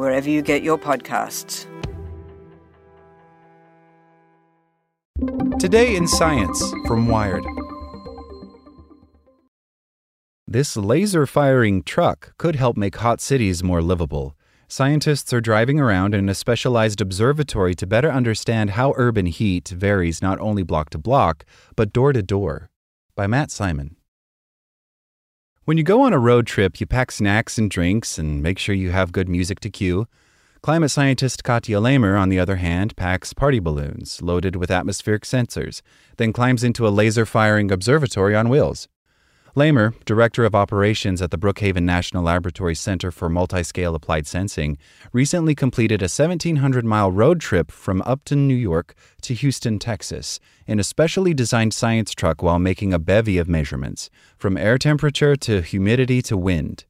[0.00, 1.66] wherever you get your podcasts.
[5.60, 7.44] Today in Science from Wired.
[10.48, 14.34] This laser firing truck could help make hot cities more livable.
[14.68, 20.22] Scientists are driving around in a specialized observatory to better understand how urban heat varies
[20.22, 21.44] not only block to block,
[21.76, 22.70] but door to door.
[23.14, 23.96] By Matt Simon.
[25.70, 28.74] When you go on a road trip, you pack snacks and drinks and make sure
[28.74, 30.08] you have good music to cue.
[30.62, 35.80] Climate scientist Katia Lamer, on the other hand, packs party balloons loaded with atmospheric sensors,
[36.16, 38.88] then climbs into a laser firing observatory on wheels.
[39.56, 44.78] Lamer, director of operations at the Brookhaven National Laboratory Center for Multiscale Applied Sensing,
[45.12, 50.78] recently completed a 1,700 mile road trip from Upton, New York to Houston, Texas, in
[50.78, 55.62] a specially designed science truck while making a bevy of measurements, from air temperature to
[55.62, 56.84] humidity to wind.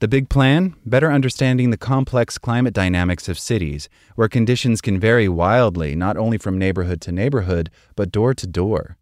[0.00, 0.74] The big plan?
[0.84, 6.36] Better understanding the complex climate dynamics of cities, where conditions can vary wildly not only
[6.36, 8.98] from neighborhood to neighborhood, but door to door.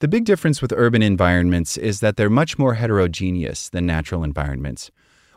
[0.00, 4.90] The big difference with urban environments is that they're much more heterogeneous than natural environments.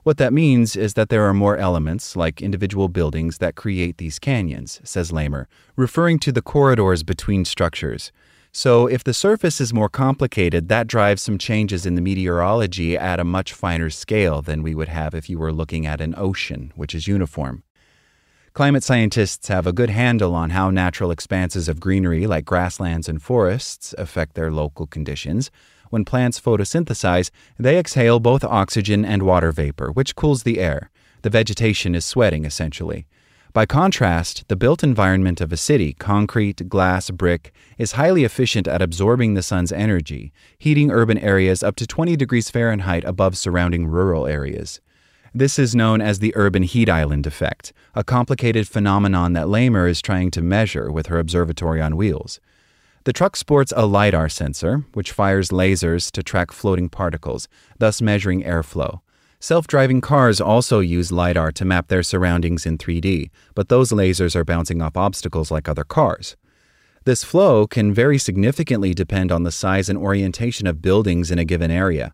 [0.04, 4.20] What that means is that there are more elements, like individual buildings, that create these
[4.20, 8.14] canyons, says Lamer, referring to the corridors between structures.
[8.54, 13.20] So, if the surface is more complicated, that drives some changes in the meteorology at
[13.20, 16.72] a much finer scale than we would have if you were looking at an ocean,
[16.78, 17.64] which is uniform.
[18.54, 23.20] Climate scientists have a good handle on how natural expanses of greenery, like grasslands and
[23.20, 25.50] forests, affect their local conditions.
[25.90, 30.92] When plants photosynthesize, they exhale both oxygen and water vapor, which cools the air.
[31.24, 33.08] The vegetation is sweating, essentially.
[33.54, 38.84] By contrast, the built environment of a city, concrete, glass, brick, is highly efficient at
[38.84, 44.28] absorbing the sun's energy, heating urban areas up to 20 degrees Fahrenheit above surrounding rural
[44.28, 44.80] areas.
[45.36, 50.00] This is known as the urban heat island effect, a complicated phenomenon that Lamer is
[50.00, 52.40] trying to measure with her observatory on wheels.
[53.06, 57.48] The truck sports a LIDAR sensor, which fires lasers to track floating particles,
[57.80, 59.00] thus measuring airflow.
[59.40, 64.36] Self driving cars also use LiDAR to map their surroundings in 3D, but those lasers
[64.36, 66.38] are bouncing off obstacles like other cars.
[67.06, 71.44] This flow can very significantly depend on the size and orientation of buildings in a
[71.44, 72.14] given area.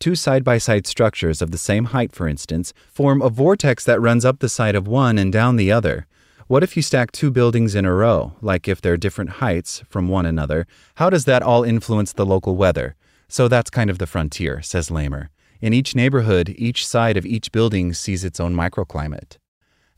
[0.00, 4.00] Two side by side structures of the same height, for instance, form a vortex that
[4.00, 6.06] runs up the side of one and down the other.
[6.46, 10.08] What if you stack two buildings in a row, like if they're different heights from
[10.08, 10.66] one another?
[10.94, 12.96] How does that all influence the local weather?
[13.28, 15.28] So that's kind of the frontier, says Lamer.
[15.60, 19.36] In each neighborhood, each side of each building sees its own microclimate.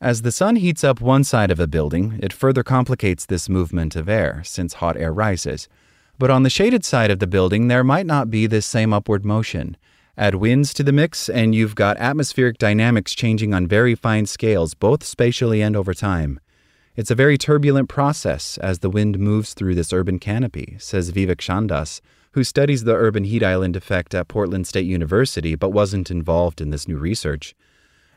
[0.01, 3.95] As the sun heats up one side of a building, it further complicates this movement
[3.95, 5.69] of air, since hot air rises.
[6.19, 9.25] But on the shaded side of the building, there might not be this same upward
[9.25, 9.77] motion.
[10.17, 14.75] Add winds to the mix, and you've got atmospheric dynamics changing on very fine scales,
[14.75, 16.39] both spatially and over time.
[16.95, 21.39] It's a very turbulent process as the wind moves through this urban canopy, says Vivek
[21.39, 26.61] Shandas, who studies the urban heat island effect at Portland State University but wasn't involved
[26.61, 27.55] in this new research.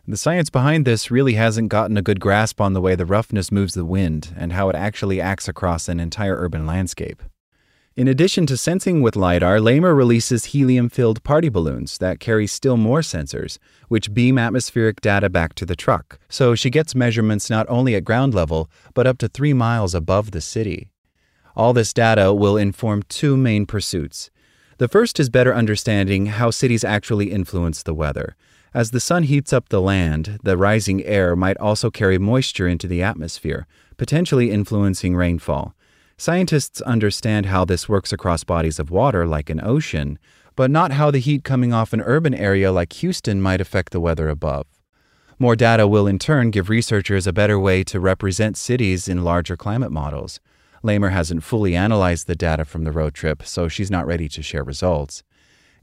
[0.06, 3.53] The science behind this really hasn't gotten a good grasp on the way the roughness
[3.53, 7.24] moves the wind and how it actually acts across an entire urban landscape.
[7.97, 12.75] In addition to sensing with LiDAR, Lamer releases helium filled party balloons that carry still
[12.75, 13.57] more sensors,
[13.88, 16.19] which beam atmospheric data back to the truck.
[16.27, 20.31] So she gets measurements not only at ground level, but up to three miles above
[20.31, 20.89] the city.
[21.56, 24.30] All this data will inform two main pursuits.
[24.77, 28.36] The first is better understanding how cities actually influence the weather.
[28.74, 32.88] As the sun heats up the land, the rising air might also carry moisture into
[32.88, 35.74] the atmosphere, potentially influencing rainfall.
[36.17, 40.17] Scientists understand how this works across bodies of water like an ocean,
[40.56, 44.00] but not how the heat coming off an urban area like Houston might affect the
[44.00, 44.65] weather above.
[45.38, 49.57] More data will in turn give researchers a better way to represent cities in larger
[49.57, 50.39] climate models.
[50.83, 54.41] Lamer hasn't fully analyzed the data from the road trip, so she's not ready to
[54.41, 55.21] share results.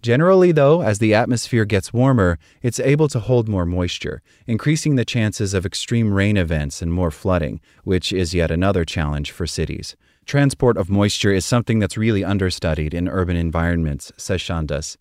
[0.00, 5.04] Generally, though, as the atmosphere gets warmer, it's able to hold more moisture, increasing the
[5.04, 9.94] chances of extreme rain events and more flooding, which is yet another challenge for cities.
[10.26, 14.96] Transport of moisture is something that's really understudied in urban environments, says Shandas.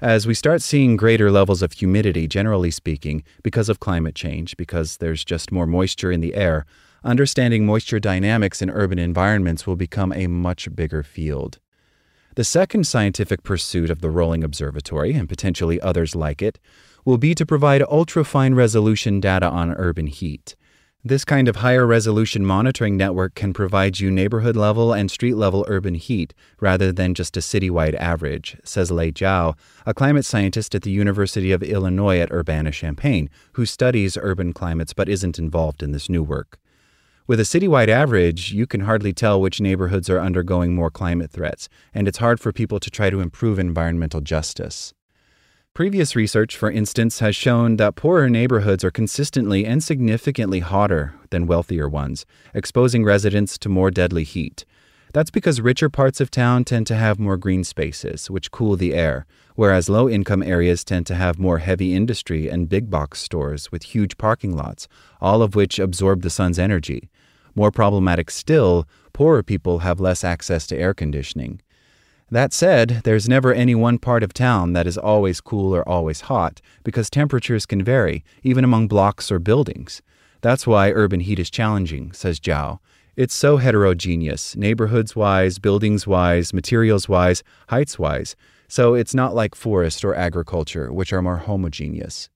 [0.00, 4.96] As we start seeing greater levels of humidity, generally speaking, because of climate change, because
[4.96, 6.64] there's just more moisture in the air,
[7.04, 11.58] understanding moisture dynamics in urban environments will become a much bigger field.
[12.36, 16.58] The second scientific pursuit of the Rolling Observatory, and potentially others like it,
[17.04, 20.54] will be to provide ultra fine resolution data on urban heat.
[21.02, 25.64] This kind of higher resolution monitoring network can provide you neighborhood level and street level
[25.66, 29.56] urban heat rather than just a citywide average, says Lei Zhao,
[29.86, 34.92] a climate scientist at the University of Illinois at Urbana Champaign, who studies urban climates
[34.92, 36.58] but isn't involved in this new work.
[37.26, 41.70] With a citywide average, you can hardly tell which neighborhoods are undergoing more climate threats,
[41.94, 44.92] and it's hard for people to try to improve environmental justice.
[45.72, 51.46] Previous research, for instance, has shown that poorer neighborhoods are consistently and significantly hotter than
[51.46, 54.64] wealthier ones, exposing residents to more deadly heat.
[55.12, 58.94] That's because richer parts of town tend to have more green spaces, which cool the
[58.94, 63.70] air, whereas low income areas tend to have more heavy industry and big box stores
[63.70, 64.88] with huge parking lots,
[65.20, 67.10] all of which absorb the sun's energy.
[67.54, 71.60] More problematic still, poorer people have less access to air conditioning.
[72.32, 76.22] That said, there's never any one part of town that is always cool or always
[76.22, 80.00] hot, because temperatures can vary, even among blocks or buildings.
[80.40, 82.78] That's why urban heat is challenging, says Zhao.
[83.16, 88.36] It's so heterogeneous, neighborhoods wise, buildings wise, materials wise, heights wise,
[88.68, 92.30] so it's not like forest or agriculture, which are more homogeneous.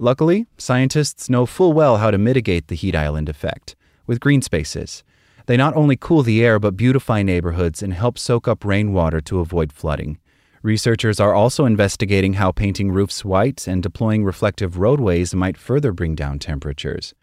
[0.00, 5.04] Luckily, scientists know full well how to mitigate the heat island effect with green spaces.
[5.48, 9.40] They not only cool the air but beautify neighborhoods and help soak up rainwater to
[9.40, 10.18] avoid flooding.
[10.62, 16.14] Researchers are also investigating how painting roofs white and deploying reflective roadways might further bring
[16.14, 17.14] down temperatures.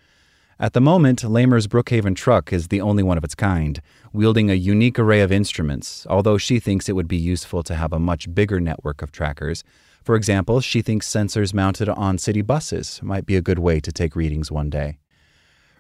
[0.60, 3.80] At the moment, Lamer's Brookhaven truck is the only one of its kind,
[4.12, 7.94] wielding a unique array of instruments, although she thinks it would be useful to have
[7.94, 9.63] a much bigger network of trackers.
[10.04, 13.92] For example, she thinks sensors mounted on city buses might be a good way to
[13.92, 14.98] take readings one day.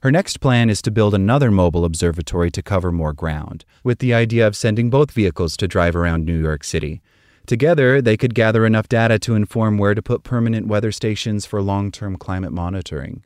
[0.05, 4.13] Her next plan is to build another mobile observatory to cover more ground, with the
[4.13, 7.01] idea of sending both vehicles to drive around New York City.
[7.47, 11.59] Together, they could gather enough data to inform where to put permanent weather stations for
[11.59, 13.23] long term climate monitoring.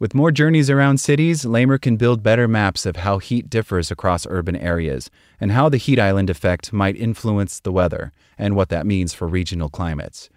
[0.00, 4.26] With more journeys around cities, Lamer can build better maps of how heat differs across
[4.28, 5.10] urban areas
[5.40, 9.28] and how the heat island effect might influence the weather and what that means for
[9.28, 10.28] regional climates.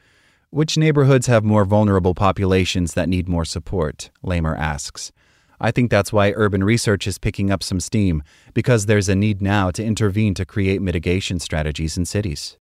[0.52, 4.12] Which neighborhoods have more vulnerable populations that need more support?
[4.22, 5.12] Lamer asks.
[5.60, 8.24] I think that's why urban research is picking up some steam,
[8.54, 12.58] because there's a need now to intervene to create mitigation strategies in cities.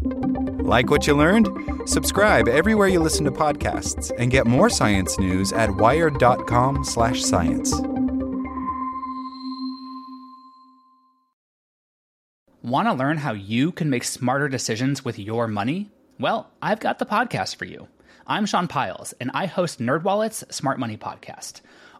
[0.00, 1.48] Like what you learned?
[1.86, 7.74] Subscribe everywhere you listen to podcasts and get more science news at wired.com/science.
[12.62, 15.90] Want to learn how you can make smarter decisions with your money?
[16.18, 17.88] Well, I've got the podcast for you.
[18.26, 21.60] I'm Sean Pyles, and I host NerdWallet's Smart Money Podcast.